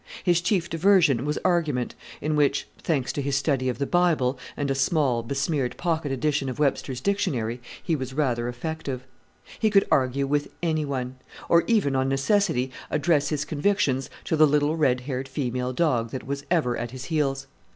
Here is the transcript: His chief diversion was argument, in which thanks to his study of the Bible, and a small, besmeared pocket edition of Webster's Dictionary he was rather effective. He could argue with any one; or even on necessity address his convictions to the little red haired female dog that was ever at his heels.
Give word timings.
His 0.23 0.41
chief 0.41 0.67
diversion 0.67 1.25
was 1.25 1.37
argument, 1.45 1.93
in 2.21 2.35
which 2.35 2.67
thanks 2.81 3.13
to 3.13 3.21
his 3.21 3.35
study 3.35 3.69
of 3.69 3.77
the 3.77 3.85
Bible, 3.85 4.39
and 4.57 4.71
a 4.71 4.73
small, 4.73 5.21
besmeared 5.21 5.77
pocket 5.77 6.11
edition 6.11 6.49
of 6.49 6.57
Webster's 6.57 6.99
Dictionary 7.01 7.61
he 7.83 7.95
was 7.95 8.11
rather 8.15 8.47
effective. 8.49 9.05
He 9.59 9.69
could 9.69 9.85
argue 9.91 10.25
with 10.25 10.47
any 10.63 10.85
one; 10.85 11.17
or 11.49 11.63
even 11.67 11.95
on 11.95 12.09
necessity 12.09 12.71
address 12.89 13.29
his 13.29 13.45
convictions 13.45 14.09
to 14.23 14.35
the 14.35 14.47
little 14.47 14.75
red 14.75 15.01
haired 15.01 15.27
female 15.27 15.71
dog 15.71 16.09
that 16.09 16.25
was 16.25 16.45
ever 16.49 16.75
at 16.75 16.89
his 16.89 17.05
heels. 17.05 17.45